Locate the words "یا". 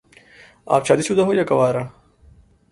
1.33-1.43